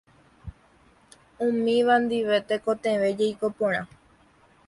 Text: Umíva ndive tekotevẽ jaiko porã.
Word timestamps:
Umíva 1.47 1.95
ndive 2.03 2.37
tekotevẽ 2.49 3.09
jaiko 3.17 3.47
porã. 3.57 3.81